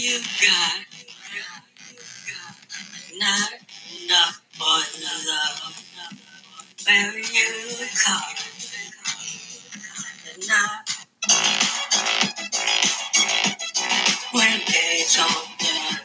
you 0.00 0.18
got 0.40 0.80
not 3.18 3.50
enough 4.02 4.40
for 4.52 4.80
love. 5.28 5.76
Where 6.86 7.18
you 7.18 7.86
come, 8.02 8.36
not 10.48 10.88
when 14.32 14.60
it's 14.68 15.18
all 15.20 15.44
done. 15.58 16.00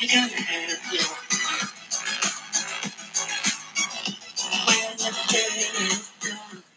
You're 0.00 0.10
gonna 0.14 0.42
have 0.42 0.94
your. 0.94 1.04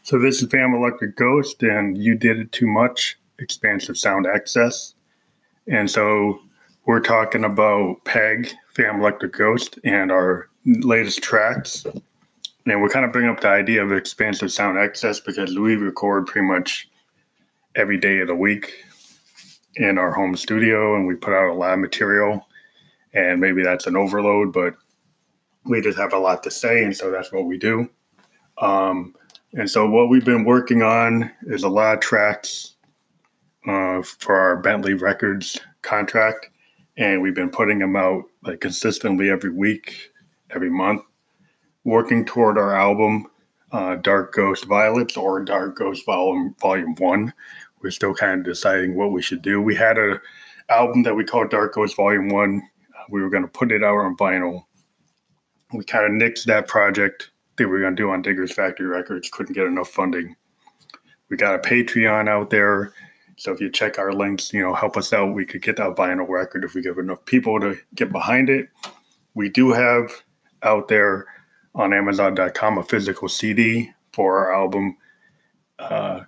So 0.04 0.20
this 0.20 0.41
is 0.41 0.49
Phantom 0.49 0.73
Electric 0.73 1.15
Ghost, 1.15 1.63
and 1.63 1.97
you 1.97 2.15
did 2.15 2.38
it 2.38 2.51
too 2.51 2.67
much. 2.67 3.17
Expansive 3.53 3.99
sound 3.99 4.25
access. 4.25 4.95
and 5.67 5.89
so 5.89 6.39
we're 6.85 6.99
talking 6.99 7.44
about 7.44 8.03
Peg, 8.03 8.52
Phantom 8.75 8.99
Electric 8.99 9.34
Ghost, 9.34 9.77
and 9.84 10.11
our 10.11 10.49
latest 10.66 11.21
tracks. 11.21 11.85
And 12.66 12.81
we're 12.81 12.89
kind 12.89 13.05
of 13.05 13.11
bringing 13.11 13.30
up 13.30 13.41
the 13.41 13.49
idea 13.49 13.84
of 13.85 13.91
expansive 13.91 14.52
sound 14.52 14.80
access 14.80 15.20
because 15.20 15.55
we 15.58 15.75
record 15.75 16.25
pretty 16.25 16.47
much 16.47 16.89
every 17.75 17.97
day 17.97 18.20
of 18.20 18.27
the 18.27 18.35
week 18.35 18.84
in 19.75 19.97
our 19.97 20.11
home 20.11 20.35
studio, 20.35 20.95
and 20.95 21.05
we 21.05 21.16
put 21.16 21.33
out 21.33 21.52
a 21.52 21.53
lot 21.53 21.73
of 21.73 21.80
material. 21.80 22.47
And 23.13 23.39
maybe 23.39 23.61
that's 23.61 23.85
an 23.85 23.95
overload, 23.95 24.52
but 24.52 24.73
we 25.66 25.80
just 25.80 25.99
have 25.99 26.13
a 26.13 26.17
lot 26.17 26.41
to 26.44 26.52
say, 26.52 26.83
and 26.83 26.95
so 26.95 27.11
that's 27.11 27.31
what 27.31 27.45
we 27.45 27.59
do. 27.59 27.88
Um, 28.58 29.16
and 29.53 29.70
so 29.70 29.88
what 29.88 30.09
we've 30.09 30.25
been 30.25 30.44
working 30.44 30.81
on 30.81 31.31
is 31.44 31.63
a 31.63 31.70
lot 31.70 31.94
of 31.94 32.02
tracks 32.02 32.73
uh, 33.67 34.02
for 34.02 34.35
our 34.35 34.58
Bentley 34.58 34.94
Records 34.94 35.59
contract, 35.81 36.50
and 36.97 37.22
we've 37.22 37.36
been 37.36 37.50
putting 37.50 37.80
them 37.80 37.95
out 37.95 38.23
like 38.44 38.59
consistently 38.59 39.30
every 39.30 39.52
week, 39.52 40.11
every 40.52 40.69
month, 40.69 41.02
working 41.84 42.25
toward 42.25 42.58
our 42.58 42.75
album, 42.75 43.28
uh, 43.72 43.95
Dark 43.95 44.34
Ghost 44.34 44.66
Violets 44.66 45.17
or 45.17 45.44
Dark 45.44 45.78
Ghost 45.78 46.06
Volume 46.06 46.56
Volume 46.61 46.95
One. 46.95 47.34
We're 47.81 47.91
still 47.91 48.14
kind 48.14 48.39
of 48.39 48.45
deciding 48.45 48.95
what 48.95 49.11
we 49.11 49.22
should 49.22 49.41
do. 49.41 49.61
We 49.61 49.75
had 49.75 49.97
a 49.97 50.22
album 50.69 51.03
that 51.03 51.16
we 51.16 51.23
called 51.23 51.50
Dark 51.50 51.73
Ghost 51.73 51.95
Volume 51.95 52.30
One. 52.30 52.61
We 53.09 53.22
were 53.22 53.30
going 53.30 53.44
to 53.44 53.50
put 53.50 53.72
it 53.72 53.84
out 53.84 53.97
on 53.97 54.16
vinyl. 54.16 54.64
We 55.73 55.84
kind 55.84 56.06
of 56.06 56.11
nixed 56.11 56.45
that 56.45 56.67
project 56.67 57.31
that 57.58 57.67
we 57.67 57.73
were 57.73 57.81
going 57.81 57.95
to 57.95 58.02
do 58.02 58.11
on 58.11 58.22
Diggers 58.22 58.53
Factory 58.53 58.88
Records. 58.88 59.30
Couldn't 59.30 59.53
get 59.53 59.66
enough 59.66 59.89
funding. 59.89 60.36
We 61.30 61.38
got 61.38 61.56
a 61.56 61.59
Patreon 61.59 62.30
out 62.30 62.50
there. 62.50 62.94
So 63.36 63.52
if 63.52 63.59
you 63.59 63.72
check 63.72 63.98
our 63.98 64.14
links, 64.14 64.53
you 64.53 64.62
know, 64.62 64.73
help 64.73 64.98
us 64.98 65.12
out. 65.14 65.34
We 65.34 65.45
could 65.45 65.62
get 65.62 65.78
that 65.78 65.95
vinyl 65.95 66.28
record 66.28 66.64
if 66.64 66.73
we 66.73 66.81
get 66.81 66.98
enough 66.98 67.23
people 67.26 67.59
to 67.59 67.78
get 67.95 68.12
behind 68.12 68.50
it. 68.50 68.70
We 69.34 69.50
do 69.50 69.72
have 69.72 70.12
out 70.62 70.88
there 70.88 71.25
on 71.75 71.94
Amazon.com 71.94 72.78
a 72.78 72.84
physical 72.84 73.28
CD 73.28 73.92
for 74.12 74.38
our 74.38 74.53
album, 74.53 74.95
uh, 75.80 76.22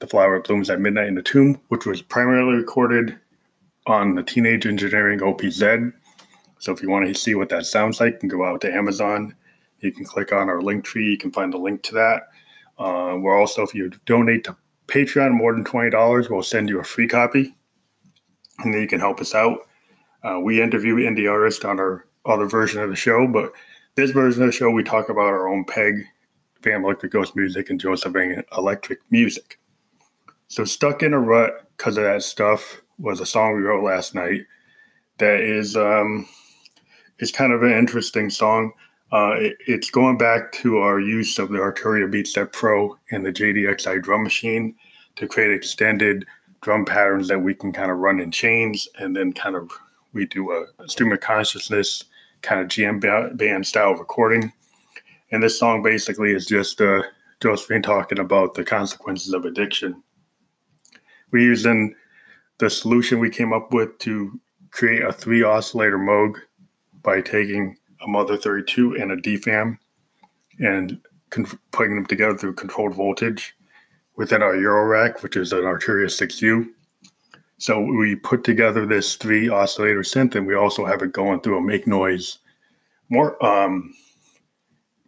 The 0.00 0.06
Flower 0.06 0.40
Blooms 0.40 0.70
at 0.70 0.80
Midnight 0.80 1.06
in 1.06 1.14
the 1.14 1.22
Tomb, 1.22 1.60
which 1.68 1.86
was 1.86 2.02
primarily 2.02 2.56
recorded 2.56 3.16
on 3.86 4.14
the 4.14 4.22
Teenage 4.22 4.66
Engineering 4.66 5.20
OPZ. 5.20 5.92
So 6.58 6.72
if 6.72 6.82
you 6.82 6.90
want 6.90 7.06
to 7.06 7.14
see 7.14 7.34
what 7.36 7.48
that 7.50 7.66
sounds 7.66 8.00
like, 8.00 8.14
you 8.14 8.18
can 8.18 8.28
go 8.28 8.44
out 8.44 8.60
to 8.62 8.72
Amazon. 8.72 9.34
You 9.80 9.92
can 9.92 10.04
click 10.04 10.32
on 10.32 10.48
our 10.48 10.60
link 10.60 10.84
tree. 10.84 11.08
You 11.08 11.18
can 11.18 11.30
find 11.30 11.52
the 11.52 11.58
link 11.58 11.82
to 11.84 11.94
that. 11.94 12.22
Uh, 12.78 13.16
we're 13.18 13.38
also, 13.38 13.62
if 13.62 13.74
you 13.74 13.90
donate 14.04 14.44
to 14.44 14.56
Patreon 14.88 15.32
more 15.32 15.52
than 15.52 15.64
$20, 15.64 16.30
we'll 16.30 16.42
send 16.42 16.68
you 16.68 16.80
a 16.80 16.84
free 16.84 17.06
copy. 17.06 17.54
And 18.58 18.74
then 18.74 18.80
you 18.80 18.88
can 18.88 19.00
help 19.00 19.20
us 19.20 19.34
out. 19.34 19.58
Uh, 20.24 20.40
we 20.40 20.60
interview 20.60 20.96
indie 20.96 21.30
artists 21.30 21.64
on 21.64 21.78
our 21.78 22.06
other 22.26 22.46
version 22.46 22.82
of 22.82 22.90
the 22.90 22.96
show, 22.96 23.26
but 23.26 23.52
this 23.94 24.10
version 24.10 24.42
of 24.42 24.48
the 24.48 24.52
show, 24.52 24.70
we 24.70 24.82
talk 24.82 25.08
about 25.08 25.22
our 25.22 25.48
own 25.48 25.64
Peg, 25.64 26.04
Phantom 26.62 26.84
Electric 26.84 27.12
Ghost 27.12 27.36
music, 27.36 27.70
and 27.70 27.80
Josephine 27.80 28.42
Electric 28.56 29.00
music. 29.10 29.60
So, 30.48 30.64
Stuck 30.64 31.02
in 31.02 31.14
a 31.14 31.20
Rut, 31.20 31.68
because 31.76 31.96
of 31.96 32.04
that 32.04 32.22
stuff, 32.22 32.80
was 32.98 33.20
a 33.20 33.26
song 33.26 33.54
we 33.54 33.62
wrote 33.62 33.84
last 33.84 34.14
night 34.14 34.42
that 35.18 35.40
is 35.40 35.76
um, 35.76 36.28
is 37.18 37.32
kind 37.32 37.52
of 37.52 37.62
an 37.62 37.72
interesting 37.72 38.30
song. 38.30 38.72
Uh, 39.10 39.34
it, 39.38 39.56
it's 39.66 39.90
going 39.90 40.18
back 40.18 40.52
to 40.52 40.78
our 40.78 41.00
use 41.00 41.38
of 41.38 41.48
the 41.48 41.58
Arturia 41.58 42.10
Beatstep 42.10 42.52
Pro 42.52 42.98
and 43.10 43.24
the 43.24 43.32
JDXI 43.32 44.02
drum 44.02 44.22
machine 44.22 44.74
to 45.16 45.26
create 45.26 45.52
extended 45.52 46.26
drum 46.60 46.84
patterns 46.84 47.28
that 47.28 47.40
we 47.40 47.54
can 47.54 47.72
kind 47.72 47.90
of 47.90 47.98
run 47.98 48.20
in 48.20 48.30
chains 48.30 48.86
and 48.98 49.16
then 49.16 49.32
kind 49.32 49.56
of 49.56 49.70
we 50.12 50.26
do 50.26 50.50
a, 50.50 50.88
stream 50.88 51.12
of 51.12 51.20
consciousness 51.20 52.04
kind 52.42 52.60
of 52.60 53.00
ba- 53.00 53.30
band 53.34 53.66
style 53.66 53.94
recording. 53.94 54.52
And 55.30 55.42
this 55.42 55.58
song 55.58 55.82
basically 55.82 56.32
is 56.32 56.46
just 56.46 56.80
uh, 56.80 57.02
Josephine 57.40 57.82
talking 57.82 58.18
about 58.18 58.54
the 58.54 58.64
consequences 58.64 59.32
of 59.32 59.44
addiction. 59.44 60.02
We're 61.30 61.42
using 61.42 61.94
the 62.58 62.68
solution 62.68 63.20
we 63.20 63.30
came 63.30 63.52
up 63.52 63.72
with 63.72 63.98
to 64.00 64.38
create 64.70 65.02
a 65.02 65.12
three 65.12 65.42
oscillator 65.42 65.98
Moog 65.98 66.36
by 67.02 67.20
taking 67.20 67.76
a 68.04 68.08
Mother 68.08 68.36
32 68.36 68.96
and 68.96 69.12
a 69.12 69.16
DFAM 69.16 69.78
and 70.58 71.00
con- 71.30 71.46
putting 71.72 71.96
them 71.96 72.06
together 72.06 72.36
through 72.36 72.54
controlled 72.54 72.94
voltage 72.94 73.54
within 74.16 74.42
our 74.42 74.54
Eurorack, 74.54 75.22
which 75.22 75.36
is 75.36 75.52
an 75.52 75.60
Arturia 75.60 76.06
6U. 76.06 76.68
So 77.58 77.80
we 77.80 78.14
put 78.14 78.44
together 78.44 78.86
this 78.86 79.16
three 79.16 79.48
oscillator 79.48 80.00
synth, 80.00 80.36
and 80.36 80.46
we 80.46 80.54
also 80.54 80.84
have 80.84 81.02
it 81.02 81.12
going 81.12 81.40
through 81.40 81.58
a 81.58 81.62
make 81.62 81.86
noise 81.86 82.38
more 83.08 83.42
um, 83.44 83.94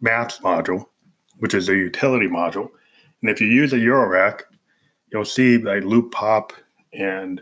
Maths 0.01 0.39
module, 0.39 0.85
which 1.37 1.53
is 1.53 1.69
a 1.69 1.75
utility 1.75 2.27
module. 2.27 2.69
And 3.21 3.29
if 3.29 3.39
you 3.39 3.47
use 3.47 3.71
a 3.73 3.77
Eurorack, 3.77 4.41
you'll 5.11 5.25
see 5.25 5.57
like 5.59 5.83
Loopop 5.83 6.51
and 6.93 7.41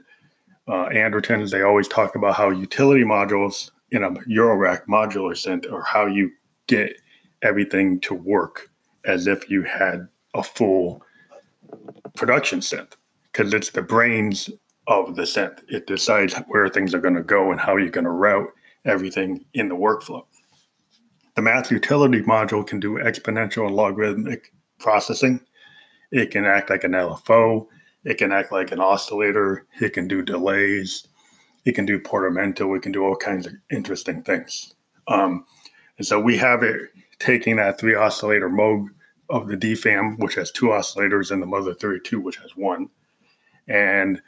uh, 0.67 0.89
Andertons, 0.89 1.49
they 1.49 1.63
always 1.63 1.87
talk 1.87 2.15
about 2.15 2.35
how 2.35 2.51
utility 2.51 3.03
modules 3.03 3.71
in 3.91 4.03
a 4.03 4.11
Eurorack 4.11 4.85
modular 4.85 5.33
synth 5.33 5.71
or 5.71 5.83
how 5.83 6.05
you 6.05 6.31
get 6.67 6.99
everything 7.41 7.99
to 8.01 8.13
work 8.13 8.69
as 9.05 9.27
if 9.27 9.49
you 9.49 9.63
had 9.63 10.07
a 10.33 10.43
full 10.43 11.01
production 12.15 12.59
synth 12.59 12.93
because 13.31 13.53
it's 13.53 13.71
the 13.71 13.81
brains 13.81 14.49
of 14.87 15.15
the 15.15 15.23
synth. 15.23 15.61
It 15.69 15.87
decides 15.87 16.35
where 16.47 16.67
things 16.69 16.93
are 16.93 16.99
going 16.99 17.15
to 17.15 17.23
go 17.23 17.51
and 17.51 17.59
how 17.59 17.77
you're 17.77 17.89
going 17.89 18.05
to 18.05 18.11
route 18.11 18.49
everything 18.85 19.45
in 19.53 19.69
the 19.69 19.75
workflow. 19.75 20.25
The 21.35 21.41
math 21.41 21.71
utility 21.71 22.21
module 22.21 22.65
can 22.65 22.79
do 22.79 22.95
exponential 22.95 23.67
and 23.67 23.75
logarithmic 23.75 24.51
processing. 24.79 25.39
It 26.11 26.31
can 26.31 26.45
act 26.45 26.69
like 26.69 26.83
an 26.83 26.91
LFO. 26.91 27.67
It 28.03 28.17
can 28.17 28.31
act 28.31 28.51
like 28.51 28.71
an 28.71 28.79
oscillator. 28.79 29.65
It 29.79 29.93
can 29.93 30.07
do 30.07 30.21
delays. 30.21 31.07
It 31.65 31.73
can 31.75 31.85
do 31.85 31.99
portamento. 31.99 32.73
It 32.73 32.81
can 32.81 32.91
do 32.91 33.03
all 33.03 33.15
kinds 33.15 33.45
of 33.45 33.53
interesting 33.71 34.23
things. 34.23 34.73
Um, 35.07 35.45
and 35.97 36.07
so 36.07 36.19
we 36.19 36.37
have 36.37 36.63
it 36.63 36.89
taking 37.19 37.57
that 37.57 37.79
three 37.79 37.95
oscillator 37.95 38.49
Moog 38.49 38.87
of 39.29 39.47
the 39.47 39.57
DFAM, 39.57 40.19
which 40.19 40.35
has 40.35 40.51
two 40.51 40.67
oscillators, 40.67 41.31
and 41.31 41.41
the 41.41 41.45
Mother 41.47 41.73
32, 41.73 42.19
which 42.19 42.37
has 42.37 42.55
one. 42.55 42.89
And 43.67 44.21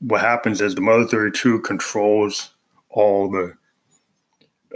what 0.00 0.20
happens 0.20 0.60
is 0.60 0.74
the 0.74 0.80
Mother 0.80 1.06
32 1.06 1.60
controls 1.60 2.54
all 2.88 3.30
the 3.30 3.54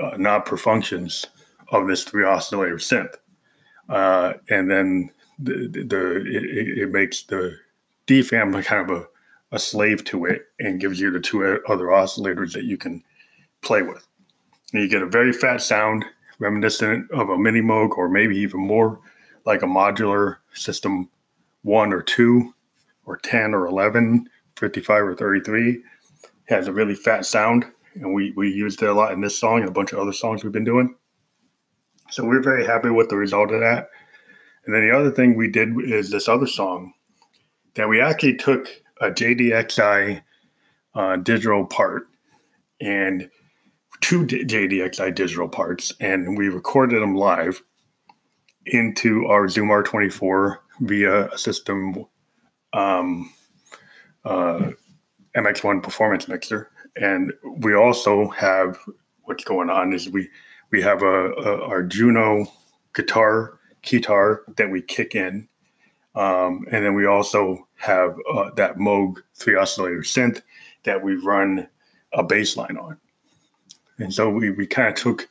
uh, 0.03 0.16
knob 0.16 0.47
per 0.47 0.56
functions 0.56 1.27
of 1.69 1.87
this 1.87 2.04
three 2.04 2.25
oscillator 2.25 2.77
synth. 2.77 3.15
Uh, 3.88 4.34
and 4.50 4.71
then 4.71 5.10
the, 5.38 5.69
the 5.69 6.16
it, 6.27 6.78
it 6.78 6.91
makes 6.91 7.22
the 7.25 7.56
DFAM 8.06 8.63
kind 8.65 8.91
of 8.91 8.97
a, 8.97 9.06
a 9.53 9.59
slave 9.59 10.05
to 10.05 10.25
it 10.27 10.47
and 10.59 10.81
gives 10.81 11.01
you 11.01 11.11
the 11.11 11.21
two 11.21 11.61
other 11.69 11.87
oscillators 11.87 12.53
that 12.53 12.65
you 12.65 12.77
can 12.77 13.03
play 13.63 13.83
with. 13.83 14.07
And 14.73 14.83
you 14.83 14.89
get 14.89 15.03
a 15.03 15.07
very 15.07 15.33
fat 15.33 15.61
sound 15.61 16.05
reminiscent 16.39 17.11
of 17.11 17.29
a 17.29 17.39
mini 17.39 17.61
Moog 17.61 17.99
or 17.99 18.09
maybe 18.09 18.37
even 18.37 18.61
more 18.61 19.01
like 19.45 19.63
a 19.63 19.67
modular 19.67 20.37
system 20.55 21.09
one 21.63 21.93
or 21.93 22.03
two 22.03 22.55
or 23.05 23.17
10 23.17 23.55
or 23.55 23.67
11, 23.67 24.29
55 24.57 25.03
or 25.03 25.15
33. 25.15 25.71
It 25.71 25.83
has 26.49 26.69
a 26.69 26.73
really 26.73 26.95
fat 26.95 27.27
sound. 27.27 27.67
And 27.95 28.15
we, 28.15 28.33
we 28.37 28.51
used 28.51 28.83
it 28.83 28.89
a 28.89 28.95
lot 28.95 29.13
in 29.13 29.21
this 29.21 29.39
song 29.39 29.61
and 29.61 29.69
a 29.69 29.73
bunch 29.73 29.93
of 29.93 29.99
other 29.99 30.13
songs 30.13 30.45
we've 30.45 30.53
been 30.53 30.65
doing. 30.65 30.95
So 32.11 32.25
we're 32.25 32.43
very 32.43 32.65
happy 32.65 32.91
with 32.91 33.09
the 33.09 33.17
result 33.17 33.51
of 33.53 33.61
that. 33.61 33.89
And 34.65 34.75
then 34.75 34.89
the 34.89 34.97
other 34.97 35.11
thing 35.11 35.35
we 35.35 35.51
did 35.51 35.71
is 35.85 36.11
this 36.11 36.29
other 36.29 36.47
song 36.47 36.93
that 37.75 37.89
we 37.89 38.01
actually 38.01 38.37
took 38.37 38.69
a 39.01 39.11
JDXI 39.11 40.23
uh, 40.95 41.17
digital 41.17 41.65
part 41.67 42.09
and 42.81 43.31
two 44.01 44.25
JDXI 44.25 45.15
digital 45.15 45.49
parts, 45.49 45.93
and 46.01 46.37
we 46.37 46.49
recorded 46.49 47.03
them 47.03 47.15
live 47.15 47.63
into 48.67 49.27
our 49.27 49.49
Zoom 49.49 49.69
R24 49.69 50.59
via 50.81 51.29
a 51.29 51.39
system 51.39 52.07
um, 52.73 53.33
uh, 54.25 54.71
MX1 55.37 55.83
performance 55.83 56.29
mixer. 56.29 56.71
And 56.97 57.33
we 57.59 57.75
also 57.75 58.29
have 58.29 58.79
what's 59.23 59.45
going 59.45 59.71
on 59.71 59.93
is 59.93 60.09
we 60.09 60.29
we 60.71 60.83
have 60.83 61.03
a, 61.03 61.33
a 61.33 61.65
our 61.65 61.83
Juno 61.83 62.47
guitar 62.95 63.59
guitar 63.83 64.43
that 64.57 64.71
we 64.71 64.83
kick 64.83 65.15
in, 65.15 65.49
um, 66.15 66.65
and 66.71 66.85
then 66.85 66.95
we 66.95 67.07
also 67.07 67.69
have 67.80 68.15
uh, 68.30 68.50
that 68.56 68.77
Moog 68.77 69.16
three 69.34 69.56
oscillator 69.56 70.03
synth 70.03 70.42
that 70.84 71.03
we 71.03 71.16
run 71.16 71.66
a 72.12 72.22
bass 72.22 72.56
line 72.56 72.77
on. 72.77 72.98
And 73.98 74.12
so 74.12 74.28
we 74.28 74.50
we 74.50 74.66
kind 74.66 74.88
of 74.88 74.94
took 74.94 75.28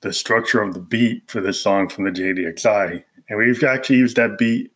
the 0.00 0.12
structure 0.12 0.62
of 0.62 0.74
the 0.74 0.80
beat 0.80 1.28
for 1.28 1.40
this 1.40 1.60
song 1.60 1.88
from 1.88 2.04
the 2.04 2.10
JDXI, 2.10 3.02
and 3.28 3.38
we've 3.38 3.64
actually 3.64 3.96
used 3.96 4.16
that 4.16 4.38
beat 4.38 4.72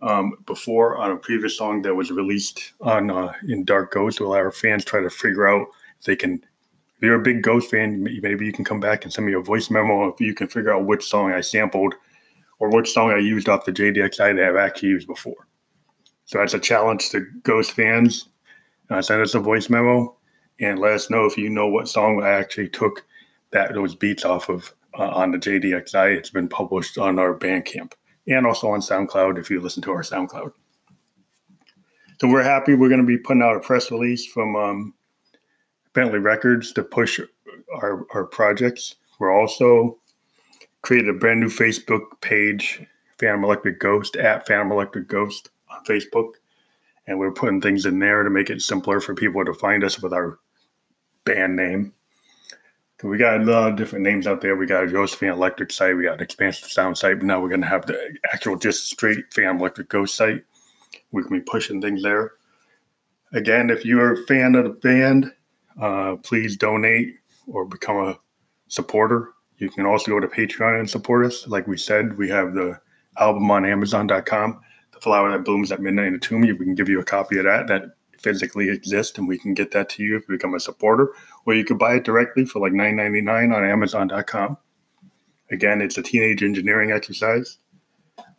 um, 0.00 0.32
before 0.46 0.96
on 0.96 1.10
a 1.10 1.16
previous 1.16 1.56
song 1.56 1.82
that 1.82 1.94
was 1.94 2.10
released 2.10 2.72
on 2.80 3.10
uh, 3.10 3.32
in 3.46 3.64
Dark 3.64 3.92
Ghost. 3.92 4.20
While 4.20 4.32
our 4.32 4.50
fans 4.50 4.84
try 4.84 5.00
to 5.00 5.10
figure 5.10 5.46
out 5.46 5.68
if 5.98 6.06
they 6.06 6.16
can. 6.16 6.42
If 6.96 7.02
you're 7.02 7.20
a 7.20 7.22
big 7.22 7.42
Ghost 7.42 7.70
fan, 7.70 8.04
maybe 8.22 8.46
you 8.46 8.52
can 8.52 8.64
come 8.64 8.80
back 8.80 9.04
and 9.04 9.12
send 9.12 9.26
me 9.26 9.34
a 9.34 9.40
voice 9.40 9.68
memo 9.68 10.08
if 10.08 10.20
you 10.20 10.32
can 10.32 10.46
figure 10.46 10.72
out 10.72 10.86
which 10.86 11.04
song 11.04 11.32
I 11.32 11.40
sampled 11.40 11.92
or 12.60 12.70
which 12.70 12.92
song 12.92 13.10
I 13.10 13.18
used 13.18 13.48
off 13.48 13.64
the 13.64 13.72
JDXI 13.72 14.36
that 14.36 14.48
I've 14.48 14.56
actually 14.56 14.90
used 14.90 15.08
before. 15.08 15.48
So 16.34 16.40
that's 16.40 16.52
a 16.52 16.58
challenge 16.58 17.10
to 17.10 17.24
Ghost 17.44 17.70
fans. 17.70 18.28
Uh, 18.90 19.00
send 19.00 19.22
us 19.22 19.36
a 19.36 19.38
voice 19.38 19.70
memo 19.70 20.16
and 20.58 20.80
let 20.80 20.90
us 20.90 21.08
know 21.08 21.26
if 21.26 21.38
you 21.38 21.48
know 21.48 21.68
what 21.68 21.86
song 21.86 22.24
I 22.24 22.30
actually 22.30 22.70
took 22.70 23.04
that 23.52 23.72
those 23.72 23.94
beats 23.94 24.24
off 24.24 24.48
of 24.48 24.74
uh, 24.98 25.10
on 25.10 25.30
the 25.30 25.38
JDXI. 25.38 26.16
It's 26.16 26.30
been 26.30 26.48
published 26.48 26.98
on 26.98 27.20
our 27.20 27.38
Bandcamp 27.38 27.92
and 28.26 28.48
also 28.48 28.68
on 28.68 28.80
SoundCloud 28.80 29.38
if 29.38 29.48
you 29.48 29.60
listen 29.60 29.80
to 29.84 29.92
our 29.92 30.02
SoundCloud. 30.02 30.50
So 32.20 32.26
we're 32.26 32.42
happy. 32.42 32.74
We're 32.74 32.88
going 32.88 33.00
to 33.00 33.06
be 33.06 33.16
putting 33.16 33.42
out 33.44 33.54
a 33.54 33.60
press 33.60 33.92
release 33.92 34.26
from 34.26 34.56
um, 34.56 34.94
Bentley 35.92 36.18
Records 36.18 36.72
to 36.72 36.82
push 36.82 37.20
our, 37.76 38.06
our 38.12 38.24
projects. 38.24 38.96
We're 39.20 39.32
also 39.32 39.98
created 40.82 41.10
a 41.10 41.16
brand 41.16 41.38
new 41.38 41.48
Facebook 41.48 42.20
page, 42.22 42.84
Phantom 43.20 43.44
Electric 43.44 43.78
Ghost, 43.78 44.16
at 44.16 44.48
Phantom 44.48 44.72
Electric 44.72 45.06
Ghost 45.06 45.50
Facebook. 45.84 46.32
And 47.06 47.18
we're 47.18 47.32
putting 47.32 47.60
things 47.60 47.86
in 47.86 47.98
there 47.98 48.22
to 48.22 48.30
make 48.30 48.50
it 48.50 48.62
simpler 48.62 49.00
for 49.00 49.14
people 49.14 49.44
to 49.44 49.54
find 49.54 49.84
us 49.84 50.00
with 50.00 50.12
our 50.12 50.38
band 51.24 51.56
name. 51.56 51.92
We 53.02 53.18
got 53.18 53.42
a 53.42 53.44
lot 53.44 53.70
of 53.70 53.76
different 53.76 54.02
names 54.02 54.26
out 54.26 54.40
there. 54.40 54.56
We 54.56 54.64
got 54.64 54.84
a 54.84 54.90
Josephine 54.90 55.28
Electric 55.28 55.70
site, 55.70 55.94
we 55.94 56.04
got 56.04 56.14
an 56.14 56.22
expansive 56.22 56.70
sound 56.70 56.96
site, 56.96 57.18
but 57.18 57.26
now 57.26 57.38
we're 57.38 57.50
going 57.50 57.60
to 57.60 57.66
have 57.66 57.84
the 57.84 58.16
actual 58.32 58.56
just 58.56 58.88
straight 58.88 59.30
Phantom 59.30 59.58
Electric 59.58 59.90
Ghost 59.90 60.14
site. 60.14 60.42
We 61.12 61.22
can 61.22 61.36
be 61.36 61.42
pushing 61.42 61.82
things 61.82 62.02
there. 62.02 62.32
Again, 63.34 63.68
if 63.68 63.84
you're 63.84 64.14
a 64.14 64.26
fan 64.26 64.54
of 64.54 64.64
the 64.64 64.70
band, 64.70 65.34
uh, 65.78 66.16
please 66.22 66.56
donate 66.56 67.16
or 67.46 67.66
become 67.66 67.96
a 67.96 68.18
supporter. 68.68 69.32
You 69.58 69.68
can 69.68 69.84
also 69.84 70.12
go 70.12 70.20
to 70.20 70.26
Patreon 70.26 70.80
and 70.80 70.88
support 70.88 71.26
us. 71.26 71.46
Like 71.46 71.66
we 71.66 71.76
said, 71.76 72.16
we 72.16 72.30
have 72.30 72.54
the 72.54 72.80
album 73.18 73.50
on 73.50 73.66
Amazon.com, 73.66 74.60
The 74.94 75.00
Flower 75.00 75.30
That 75.30 75.44
Blooms 75.44 75.72
at 75.72 75.80
Midnight 75.80 76.06
in 76.06 76.12
the 76.14 76.18
Tomb. 76.18 76.40
We 76.42 76.56
can 76.56 76.74
give 76.74 76.88
you 76.88 77.00
a 77.00 77.04
copy 77.04 77.38
of 77.38 77.44
that. 77.44 77.66
That 77.66 77.96
physically 78.24 78.70
exists, 78.70 79.18
and 79.18 79.28
we 79.28 79.38
can 79.38 79.52
get 79.52 79.70
that 79.72 79.90
to 79.90 80.02
you 80.02 80.16
if 80.16 80.22
you 80.26 80.36
become 80.36 80.54
a 80.54 80.60
supporter, 80.60 81.12
or 81.44 81.54
you 81.54 81.64
could 81.64 81.78
buy 81.78 81.96
it 81.96 82.04
directly 82.04 82.46
for 82.46 82.58
like 82.58 82.72
$9.99 82.72 83.54
on 83.54 83.64
Amazon.com. 83.64 84.56
Again, 85.50 85.82
it's 85.82 85.98
a 85.98 86.02
teenage 86.02 86.42
engineering 86.42 86.90
exercise. 86.90 87.58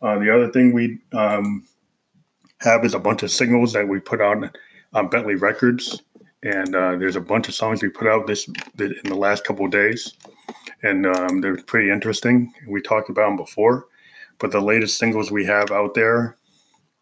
Uh, 0.02 0.18
the 0.18 0.34
other 0.34 0.50
thing 0.50 0.72
we 0.72 0.98
um, 1.12 1.66
have 2.60 2.84
is 2.84 2.94
a 2.94 2.98
bunch 2.98 3.22
of 3.22 3.30
singles 3.30 3.72
that 3.72 3.86
we 3.86 4.00
put 4.00 4.20
out 4.20 4.56
on 4.92 5.08
Bentley 5.08 5.36
Records, 5.36 6.02
and 6.42 6.74
uh, 6.74 6.96
there's 6.96 7.16
a 7.16 7.20
bunch 7.20 7.48
of 7.48 7.54
songs 7.54 7.80
we 7.80 7.88
put 7.88 8.08
out 8.08 8.26
this 8.26 8.48
in 8.78 8.94
the 9.04 9.14
last 9.14 9.44
couple 9.44 9.68
days, 9.68 10.14
and 10.82 11.06
um, 11.06 11.40
they're 11.40 11.56
pretty 11.62 11.90
interesting. 11.90 12.52
We 12.66 12.82
talked 12.82 13.08
about 13.08 13.28
them 13.28 13.36
before, 13.36 13.86
but 14.38 14.50
the 14.50 14.60
latest 14.60 14.98
singles 14.98 15.30
we 15.30 15.44
have 15.46 15.70
out 15.70 15.94
there 15.94 16.36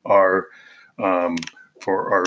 are 0.05 0.49
um, 0.99 1.37
for 1.81 2.13
our 2.13 2.25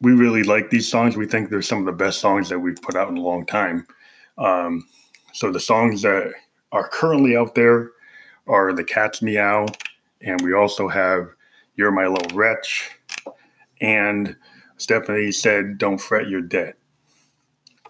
we 0.00 0.12
really 0.12 0.42
like 0.42 0.70
these 0.70 0.88
songs. 0.88 1.16
We 1.16 1.26
think 1.26 1.50
they're 1.50 1.62
some 1.62 1.78
of 1.78 1.84
the 1.84 1.92
best 1.92 2.20
songs 2.20 2.48
that 2.48 2.58
we've 2.58 2.80
put 2.80 2.96
out 2.96 3.10
in 3.10 3.18
a 3.18 3.22
long 3.22 3.44
time. 3.44 3.86
Um, 4.38 4.88
so 5.32 5.52
the 5.52 5.60
songs 5.60 6.02
that 6.02 6.32
are 6.72 6.88
currently 6.88 7.36
out 7.36 7.54
there 7.54 7.90
are 8.46 8.72
The 8.72 8.84
Cat's 8.84 9.20
Meow, 9.20 9.66
and 10.22 10.40
we 10.40 10.54
also 10.54 10.88
have 10.88 11.28
You're 11.76 11.90
My 11.90 12.06
Little 12.06 12.36
Wretch, 12.36 12.90
and 13.80 14.36
Stephanie 14.78 15.32
said, 15.32 15.78
Don't 15.78 15.98
fret, 15.98 16.28
you're 16.28 16.40
dead. 16.40 16.74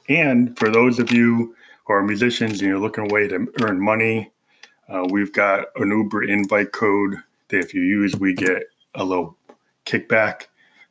And 0.09 0.59
for 0.59 0.71
those 0.71 0.99
of 0.99 1.13
you 1.13 1.55
who 1.85 1.93
are 1.93 2.03
musicians 2.03 2.61
and 2.61 2.69
you're 2.69 2.81
looking 2.81 3.09
a 3.09 3.15
way 3.15 3.29
to 3.29 3.47
earn 3.63 3.81
money, 3.81 4.33
uh, 4.89 5.07
we've 5.09 5.33
got 5.33 5.67
an 5.77 5.91
Uber 5.91 6.25
invite 6.25 6.73
code 6.73 7.15
that 7.49 7.61
if 7.61 7.73
you 7.73 7.83
use, 7.83 8.17
we 8.17 8.35
get 8.35 8.65
a 8.95 9.05
little 9.05 9.37
kickback. 9.87 10.47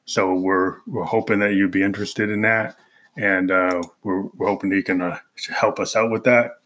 So 0.05 0.33
we're 0.33 0.77
we're 0.87 1.03
hoping 1.03 1.39
that 1.39 1.53
you'd 1.53 1.71
be 1.71 1.83
interested 1.83 2.29
in 2.29 2.41
that, 2.41 2.75
and 3.15 3.51
uh, 3.51 3.83
we're, 4.03 4.23
we're 4.35 4.47
hoping 4.47 4.71
you 4.71 4.83
can 4.83 5.01
uh, 5.01 5.19
help 5.49 5.79
us 5.79 5.95
out 5.95 6.11
with 6.11 6.23
that. 6.23 6.61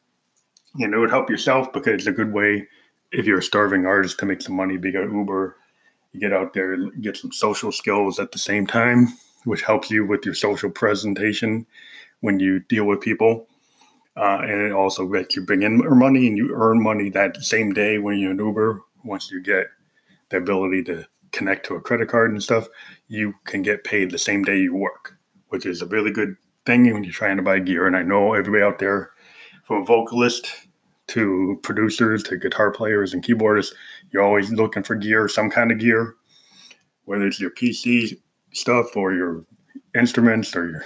And 0.75 0.93
it 0.93 0.97
would 0.97 1.11
help 1.11 1.29
yourself 1.29 1.71
because 1.73 1.93
it's 1.93 2.07
a 2.07 2.11
good 2.11 2.33
way 2.33 2.67
if 3.11 3.25
you're 3.25 3.39
a 3.39 3.43
starving 3.43 3.85
artist 3.85 4.19
to 4.19 4.25
make 4.25 4.41
some 4.41 4.55
money. 4.55 4.77
Be 4.77 4.95
an 4.95 5.15
Uber, 5.15 5.57
you 6.13 6.19
get 6.19 6.33
out 6.33 6.53
there, 6.53 6.77
get 7.01 7.17
some 7.17 7.31
social 7.31 7.71
skills 7.71 8.19
at 8.19 8.31
the 8.31 8.39
same 8.39 8.65
time, 8.65 9.09
which 9.43 9.63
helps 9.63 9.91
you 9.91 10.05
with 10.05 10.25
your 10.25 10.35
social 10.35 10.69
presentation 10.69 11.65
when 12.21 12.39
you 12.39 12.59
deal 12.61 12.85
with 12.85 13.01
people. 13.01 13.47
Uh, 14.15 14.39
and 14.41 14.61
it 14.61 14.71
also 14.71 15.05
lets 15.05 15.35
you 15.35 15.43
bring 15.43 15.63
in 15.63 15.77
more 15.77 15.95
money 15.95 16.27
and 16.27 16.37
you 16.37 16.53
earn 16.55 16.81
money 16.81 17.09
that 17.09 17.35
same 17.43 17.73
day 17.73 17.97
when 17.97 18.19
you're 18.19 18.31
an 18.31 18.37
Uber. 18.37 18.81
Once 19.03 19.31
you 19.31 19.41
get 19.41 19.65
the 20.29 20.37
ability 20.37 20.83
to 20.83 21.05
connect 21.33 21.65
to 21.65 21.75
a 21.75 21.81
credit 21.81 22.07
card 22.07 22.31
and 22.31 22.41
stuff, 22.41 22.67
you 23.07 23.33
can 23.43 23.61
get 23.61 23.83
paid 23.83 24.11
the 24.11 24.17
same 24.17 24.43
day 24.43 24.57
you 24.57 24.73
work, 24.73 25.17
which 25.49 25.65
is 25.65 25.81
a 25.81 25.87
really 25.87 26.11
good 26.11 26.35
thing 26.65 26.91
when 26.93 27.03
you're 27.03 27.11
trying 27.11 27.37
to 27.37 27.43
buy 27.43 27.59
gear. 27.59 27.85
And 27.85 27.97
I 27.97 28.03
know 28.03 28.33
everybody 28.33 28.63
out 28.63 28.79
there, 28.79 29.11
from 29.63 29.85
vocalist 29.85 30.47
to 31.07 31.59
producers 31.63 32.23
to 32.23 32.37
guitar 32.37 32.71
players 32.71 33.13
and 33.13 33.23
keyboardists, 33.23 33.73
you're 34.11 34.23
always 34.23 34.51
looking 34.51 34.83
for 34.83 34.95
gear, 34.95 35.27
some 35.27 35.49
kind 35.49 35.71
of 35.71 35.79
gear, 35.79 36.15
whether 37.05 37.25
it's 37.25 37.39
your 37.39 37.51
PC 37.51 38.19
stuff 38.53 38.95
or 38.95 39.13
your 39.13 39.45
instruments 39.95 40.55
or 40.55 40.69
your 40.69 40.85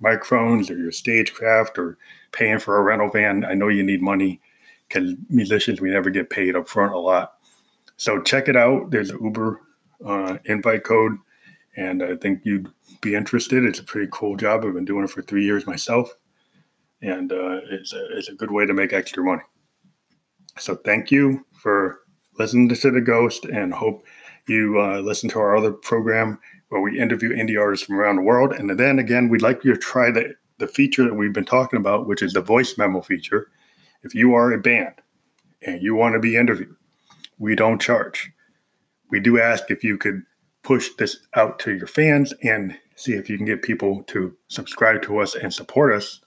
microphones 0.00 0.70
or 0.70 0.76
your 0.76 0.92
stagecraft 0.92 1.78
or 1.78 1.98
paying 2.32 2.58
for 2.58 2.76
a 2.76 2.82
rental 2.82 3.08
van. 3.08 3.44
I 3.44 3.54
know 3.54 3.68
you 3.68 3.82
need 3.82 4.02
money 4.02 4.40
because 4.88 5.14
musicians, 5.28 5.80
we 5.80 5.90
never 5.90 6.10
get 6.10 6.30
paid 6.30 6.54
up 6.54 6.68
front 6.68 6.92
a 6.92 6.98
lot. 6.98 7.34
So 7.96 8.20
check 8.20 8.48
it 8.48 8.56
out. 8.56 8.90
There's 8.90 9.10
an 9.10 9.22
Uber 9.22 9.60
uh, 10.04 10.38
invite 10.44 10.84
code, 10.84 11.18
and 11.76 12.02
I 12.02 12.16
think 12.16 12.40
you'd 12.44 12.68
be 13.00 13.14
interested. 13.14 13.64
It's 13.64 13.78
a 13.78 13.84
pretty 13.84 14.08
cool 14.12 14.36
job. 14.36 14.64
I've 14.64 14.74
been 14.74 14.84
doing 14.84 15.04
it 15.04 15.10
for 15.10 15.22
three 15.22 15.44
years 15.44 15.66
myself, 15.66 16.10
and 17.02 17.32
uh, 17.32 17.60
it's, 17.70 17.92
a, 17.92 18.18
it's 18.18 18.28
a 18.28 18.34
good 18.34 18.50
way 18.50 18.66
to 18.66 18.74
make 18.74 18.92
extra 18.92 19.22
money. 19.22 19.42
So 20.58 20.74
thank 20.74 21.10
you 21.10 21.44
for 21.52 22.00
listening 22.38 22.68
to 22.68 22.90
The 22.90 23.00
Ghost, 23.00 23.44
and 23.44 23.72
hope 23.72 24.04
you 24.48 24.80
uh, 24.80 25.00
listen 25.00 25.28
to 25.30 25.38
our 25.38 25.56
other 25.56 25.72
program 25.72 26.38
where 26.68 26.80
we 26.80 26.98
interview 26.98 27.30
indie 27.30 27.60
artists 27.60 27.86
from 27.86 27.96
around 27.96 28.16
the 28.16 28.22
world. 28.22 28.52
And 28.52 28.70
then 28.70 28.98
again, 28.98 29.28
we'd 29.28 29.42
like 29.42 29.64
you 29.64 29.72
to 29.72 29.78
try 29.78 30.10
the, 30.10 30.34
the 30.58 30.66
feature 30.66 31.04
that 31.04 31.14
we've 31.14 31.32
been 31.32 31.44
talking 31.44 31.78
about, 31.78 32.06
which 32.06 32.22
is 32.22 32.32
the 32.32 32.40
voice 32.40 32.76
memo 32.76 33.00
feature. 33.00 33.50
If 34.02 34.14
you 34.14 34.34
are 34.34 34.52
a 34.52 34.60
band 34.60 34.94
and 35.62 35.82
you 35.82 35.94
want 35.94 36.14
to 36.14 36.20
be 36.20 36.36
interviewed, 36.36 36.76
we 37.38 37.54
don't 37.54 37.80
charge 37.80 38.32
we 39.10 39.20
do 39.20 39.40
ask 39.40 39.70
if 39.70 39.84
you 39.84 39.98
could 39.98 40.22
push 40.62 40.90
this 40.98 41.18
out 41.34 41.58
to 41.60 41.74
your 41.74 41.86
fans 41.86 42.34
and 42.42 42.76
see 42.96 43.12
if 43.12 43.30
you 43.30 43.36
can 43.36 43.46
get 43.46 43.62
people 43.62 44.02
to 44.04 44.36
subscribe 44.48 45.02
to 45.02 45.18
us 45.18 45.34
and 45.34 45.52
support 45.52 45.94
us 45.94 46.20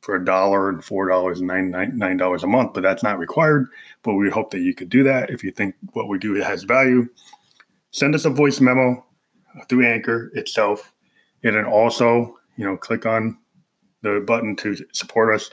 for 0.00 0.14
a 0.16 0.24
dollar 0.24 0.68
and 0.68 0.84
four 0.84 1.08
dollars 1.08 1.40
and 1.40 1.48
nine 1.48 2.16
dollars 2.16 2.44
a 2.44 2.46
month. 2.46 2.74
But 2.74 2.82
that's 2.82 3.02
not 3.02 3.18
required. 3.18 3.68
But 4.02 4.14
we 4.14 4.30
hope 4.30 4.50
that 4.50 4.60
you 4.60 4.74
could 4.74 4.88
do 4.88 5.02
that 5.04 5.30
if 5.30 5.42
you 5.42 5.50
think 5.50 5.74
what 5.92 6.08
we 6.08 6.18
do 6.18 6.34
has 6.34 6.64
value. 6.64 7.08
Send 7.90 8.14
us 8.14 8.24
a 8.24 8.30
voice 8.30 8.60
memo 8.60 9.04
through 9.68 9.86
Anchor 9.86 10.30
itself, 10.34 10.92
and 11.42 11.56
then 11.56 11.64
also 11.64 12.38
you 12.56 12.64
know 12.64 12.76
click 12.76 13.06
on 13.06 13.38
the 14.02 14.22
button 14.26 14.54
to 14.56 14.76
support 14.92 15.34
us. 15.34 15.50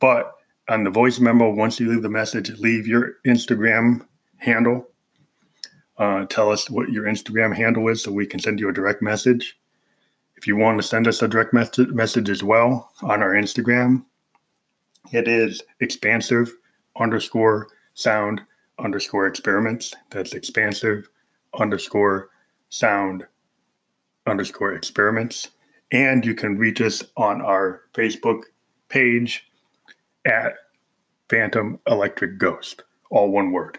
But 0.00 0.32
on 0.68 0.84
the 0.84 0.90
voice 0.90 1.18
memo, 1.18 1.50
once 1.50 1.80
you 1.80 1.88
leave 1.90 2.02
the 2.02 2.08
message, 2.08 2.50
leave 2.58 2.86
your 2.86 3.14
Instagram 3.26 4.06
handle 4.36 4.86
uh, 5.98 6.24
tell 6.26 6.50
us 6.50 6.70
what 6.70 6.90
your 6.90 7.04
Instagram 7.04 7.54
handle 7.54 7.88
is 7.88 8.02
so 8.02 8.12
we 8.12 8.26
can 8.26 8.40
send 8.40 8.60
you 8.60 8.68
a 8.68 8.72
direct 8.72 9.02
message. 9.02 9.58
If 10.36 10.46
you 10.46 10.56
want 10.56 10.80
to 10.80 10.86
send 10.86 11.08
us 11.08 11.20
a 11.20 11.28
direct 11.28 11.52
message 11.52 12.30
as 12.30 12.44
well 12.44 12.92
on 13.02 13.22
our 13.22 13.32
Instagram, 13.32 14.04
it 15.12 15.26
is 15.26 15.62
expansive 15.80 16.54
underscore 16.96 17.68
sound 17.94 18.40
underscore 18.78 19.26
experiments. 19.26 19.92
That's 20.10 20.34
expansive 20.34 21.08
underscore 21.58 22.30
sound 22.68 23.26
underscore 24.26 24.74
experiments. 24.74 25.48
And 25.90 26.24
you 26.24 26.34
can 26.34 26.56
reach 26.56 26.80
us 26.80 27.02
on 27.16 27.40
our 27.40 27.82
Facebook 27.94 28.42
page 28.88 29.50
at 30.24 30.54
Phantom 31.28 31.80
Electric 31.86 32.38
Ghost, 32.38 32.82
all 33.10 33.30
one 33.30 33.50
word. 33.50 33.78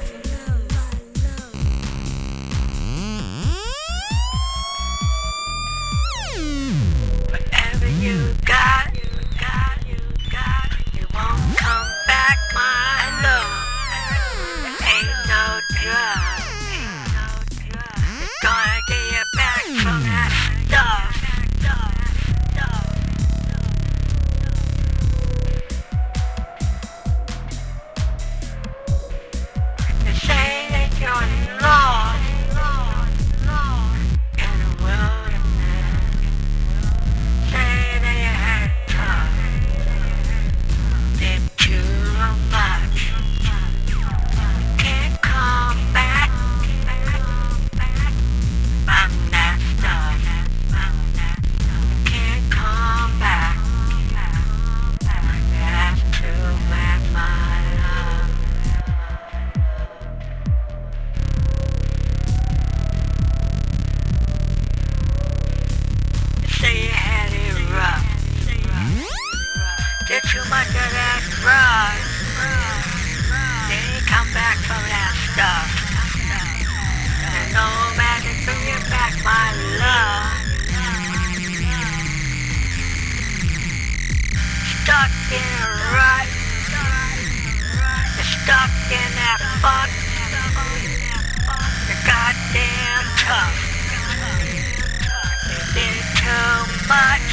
much. 96.91 97.30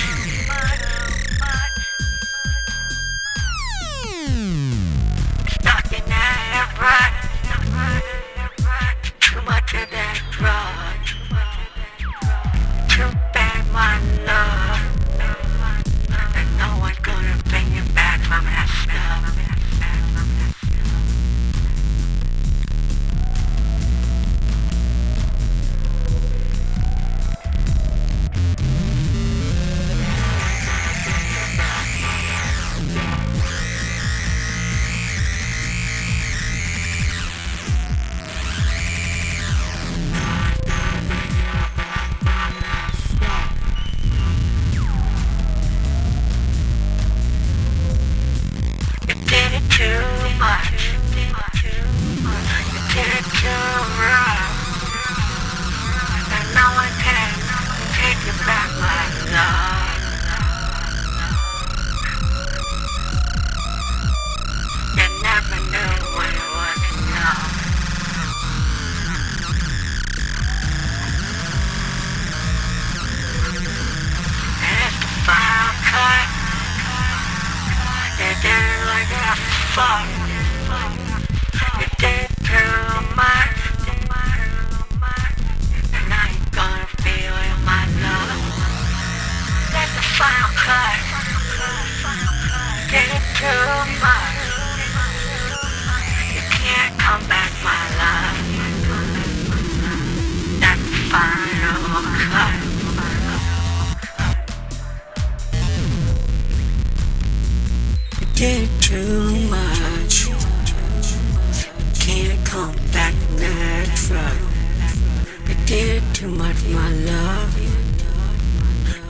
did 108.38 108.68
too 108.80 109.30
much. 109.50 110.28
Can't 111.98 112.46
come 112.46 112.76
back 112.92 113.12
natural. 113.34 114.36
I 115.44 115.54
did 115.66 116.04
too 116.14 116.28
much, 116.28 116.64
my 116.68 116.88
love. 116.88 117.52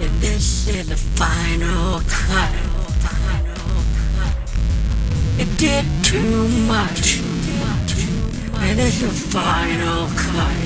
And 0.00 0.12
this 0.22 0.68
is 0.68 0.88
the 0.88 0.96
final 0.96 2.00
cut. 2.08 2.54
It 5.38 5.50
did 5.58 5.84
too 6.02 6.48
much. 6.66 7.20
And 8.64 8.80
it's 8.80 9.00
the 9.02 9.10
final 9.10 10.08
cut. 10.16 10.56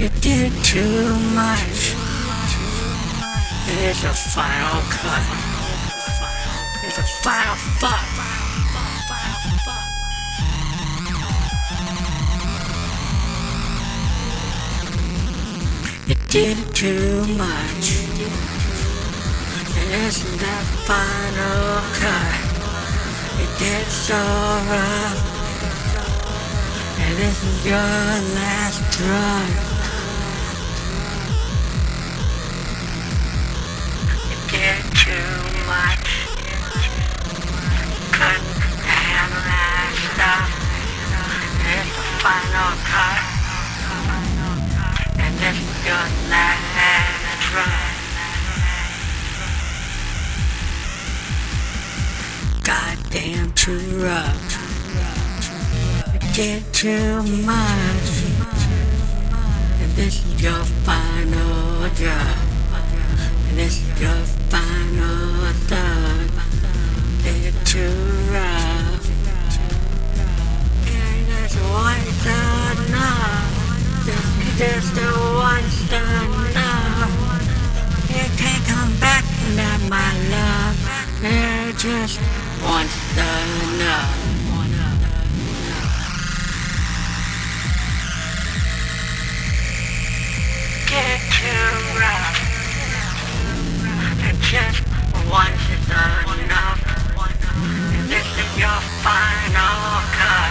It 0.00 0.12
did 0.22 0.52
too 0.64 1.18
much. 1.34 1.94
It 3.68 3.90
is 3.90 4.00
the 4.00 4.14
final 4.32 4.80
cut 4.88 5.35
is 6.96 7.04
a 7.04 7.06
foul 7.22 7.56
fuck. 7.80 8.06
You 16.06 16.14
did 16.28 16.74
too 16.74 17.26
much. 17.36 17.86
And 19.78 19.88
it's 20.04 20.22
that 20.40 20.64
final 20.86 21.80
cut. 22.00 22.34
It 23.42 23.50
did 23.58 23.86
so 23.86 24.14
rough. 24.72 25.20
And 26.98 27.18
this 27.18 27.42
is 27.42 27.66
your 27.66 27.96
last 28.36 28.80
drug. 28.96 29.48
It 34.32 34.40
did 34.50 34.96
too 34.96 35.55
final 42.26 42.74
cut. 42.90 43.22
And 45.22 45.34
this 45.38 45.58
is 45.62 45.78
your 45.86 46.06
last 46.32 47.44
run. 47.54 47.86
Goddamn 52.64 53.48
too 53.52 53.78
rough. 54.02 54.42
Get 56.34 56.62
too 56.72 57.22
much. 57.46 58.10
And 59.80 59.90
this 59.94 60.14
is 60.26 60.42
your 60.42 60.64
final 60.82 61.88
drop. 61.94 62.38
And 63.46 63.56
this 63.56 63.74
is 63.78 64.00
your 64.00 64.22
final 64.50 65.52
thought. 65.70 66.30
Get 67.22 67.54
too 67.64 68.15
Just 74.56 74.94
the 74.94 75.02
one's 75.34 75.92
enough. 75.92 77.12
You 78.08 78.24
can't 78.40 78.64
come 78.64 78.92
back 78.98 79.24
now, 79.54 79.76
my 79.90 80.12
love. 80.32 80.76
You're 81.22 81.72
just 81.76 82.20
once 82.64 82.96
enough. 83.18 84.16
Get 90.88 91.20
too 91.36 91.68
rough. 92.00 92.36
Just 94.40 94.80
once 95.30 95.68
is 95.68 95.90
enough. 96.44 96.80
This 98.08 98.26
is 98.38 98.58
your 98.58 98.80
final 99.04 100.00
cut. 100.16 100.45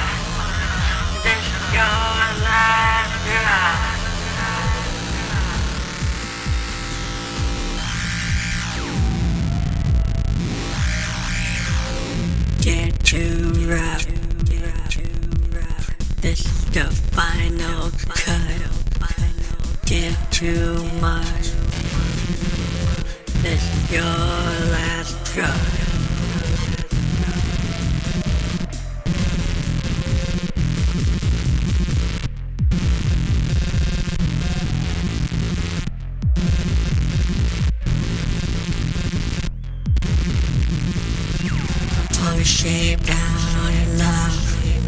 Push 42.35 42.65
it 42.65 42.99
down 43.05 43.71
in 43.71 43.97
love. 43.97 44.35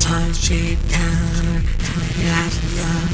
Push 0.02 0.52
it 0.52 0.78
down. 0.90 1.64
That's 2.20 2.58
love. 2.76 3.12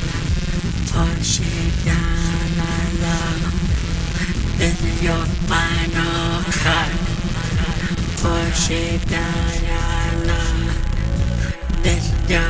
Push 0.91 1.39
it 1.41 1.85
down 1.85 2.57
in 2.57 3.01
love. 3.03 3.53
This 4.57 4.77
is 4.83 5.03
your 5.03 5.25
final 5.45 6.43
cut. 6.49 6.91
Push 8.23 8.71
it 8.71 9.07
down 9.07 9.53
in 9.69 10.27
love. 10.27 11.83
This 11.83 12.11
is 12.11 12.29
your 12.31 12.49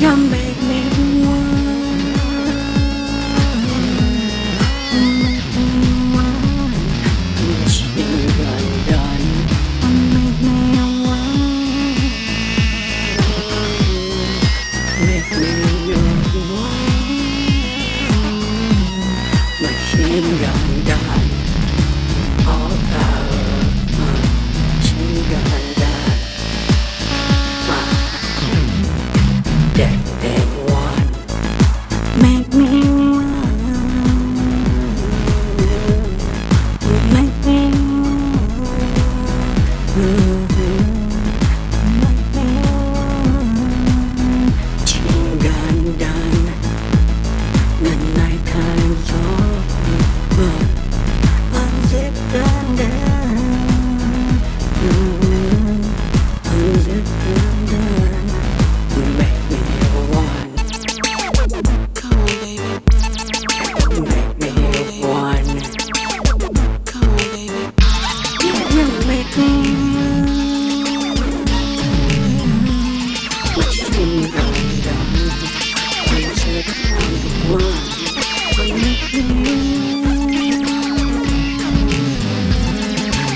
Yeah, 0.00 0.39